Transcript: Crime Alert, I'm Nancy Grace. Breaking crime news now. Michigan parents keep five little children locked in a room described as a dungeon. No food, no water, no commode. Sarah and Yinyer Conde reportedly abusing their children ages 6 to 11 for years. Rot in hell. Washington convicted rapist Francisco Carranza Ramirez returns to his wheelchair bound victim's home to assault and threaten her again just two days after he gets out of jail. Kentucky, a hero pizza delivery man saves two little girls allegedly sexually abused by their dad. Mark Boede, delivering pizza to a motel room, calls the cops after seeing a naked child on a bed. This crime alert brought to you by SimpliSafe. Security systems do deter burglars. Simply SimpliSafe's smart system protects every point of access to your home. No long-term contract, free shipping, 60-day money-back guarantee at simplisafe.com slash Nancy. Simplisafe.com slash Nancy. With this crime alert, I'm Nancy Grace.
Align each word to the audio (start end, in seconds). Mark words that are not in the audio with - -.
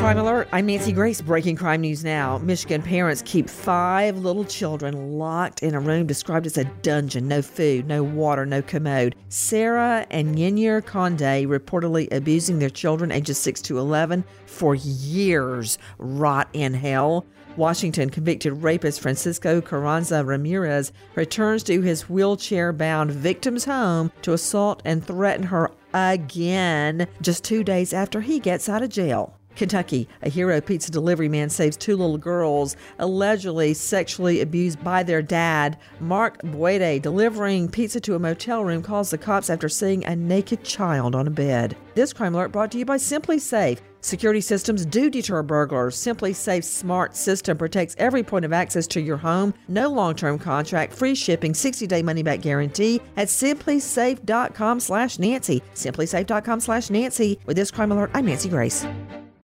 Crime 0.00 0.16
Alert, 0.16 0.48
I'm 0.50 0.64
Nancy 0.64 0.92
Grace. 0.92 1.20
Breaking 1.20 1.56
crime 1.56 1.82
news 1.82 2.02
now. 2.02 2.38
Michigan 2.38 2.80
parents 2.80 3.22
keep 3.26 3.50
five 3.50 4.16
little 4.16 4.46
children 4.46 5.18
locked 5.18 5.62
in 5.62 5.74
a 5.74 5.78
room 5.78 6.06
described 6.06 6.46
as 6.46 6.56
a 6.56 6.64
dungeon. 6.64 7.28
No 7.28 7.42
food, 7.42 7.86
no 7.86 8.02
water, 8.02 8.46
no 8.46 8.62
commode. 8.62 9.14
Sarah 9.28 10.06
and 10.10 10.36
Yinyer 10.36 10.82
Conde 10.82 11.20
reportedly 11.20 12.10
abusing 12.16 12.58
their 12.58 12.70
children 12.70 13.12
ages 13.12 13.36
6 13.40 13.60
to 13.60 13.78
11 13.78 14.24
for 14.46 14.74
years. 14.74 15.76
Rot 15.98 16.48
in 16.54 16.72
hell. 16.72 17.26
Washington 17.58 18.08
convicted 18.08 18.54
rapist 18.62 19.02
Francisco 19.02 19.60
Carranza 19.60 20.24
Ramirez 20.24 20.92
returns 21.14 21.62
to 21.64 21.82
his 21.82 22.08
wheelchair 22.08 22.72
bound 22.72 23.10
victim's 23.10 23.66
home 23.66 24.10
to 24.22 24.32
assault 24.32 24.80
and 24.86 25.04
threaten 25.04 25.44
her 25.44 25.70
again 25.92 27.06
just 27.20 27.44
two 27.44 27.62
days 27.62 27.92
after 27.92 28.22
he 28.22 28.38
gets 28.38 28.66
out 28.66 28.82
of 28.82 28.88
jail. 28.88 29.36
Kentucky, 29.56 30.08
a 30.22 30.28
hero 30.28 30.60
pizza 30.60 30.90
delivery 30.90 31.28
man 31.28 31.50
saves 31.50 31.76
two 31.76 31.96
little 31.96 32.18
girls 32.18 32.76
allegedly 32.98 33.74
sexually 33.74 34.40
abused 34.40 34.82
by 34.82 35.02
their 35.02 35.22
dad. 35.22 35.78
Mark 36.00 36.40
Boede, 36.42 37.02
delivering 37.02 37.68
pizza 37.68 38.00
to 38.00 38.14
a 38.14 38.18
motel 38.18 38.64
room, 38.64 38.82
calls 38.82 39.10
the 39.10 39.18
cops 39.18 39.50
after 39.50 39.68
seeing 39.68 40.04
a 40.04 40.16
naked 40.16 40.64
child 40.64 41.14
on 41.14 41.26
a 41.26 41.30
bed. 41.30 41.76
This 41.94 42.12
crime 42.12 42.34
alert 42.34 42.52
brought 42.52 42.70
to 42.72 42.78
you 42.78 42.84
by 42.84 42.96
SimpliSafe. 42.96 43.80
Security 44.02 44.40
systems 44.40 44.86
do 44.86 45.10
deter 45.10 45.42
burglars. 45.42 45.94
Simply 45.96 46.32
SimpliSafe's 46.32 46.70
smart 46.70 47.16
system 47.16 47.58
protects 47.58 47.94
every 47.98 48.22
point 48.22 48.44
of 48.44 48.52
access 48.52 48.86
to 48.88 49.00
your 49.00 49.16
home. 49.16 49.52
No 49.68 49.88
long-term 49.88 50.38
contract, 50.38 50.92
free 50.92 51.14
shipping, 51.14 51.52
60-day 51.52 52.02
money-back 52.02 52.40
guarantee 52.40 53.00
at 53.16 53.28
simplisafe.com 53.28 54.80
slash 54.80 55.18
Nancy. 55.18 55.62
Simplisafe.com 55.74 56.60
slash 56.60 56.90
Nancy. 56.90 57.38
With 57.46 57.56
this 57.56 57.70
crime 57.70 57.92
alert, 57.92 58.10
I'm 58.14 58.26
Nancy 58.26 58.48
Grace. 58.48 58.86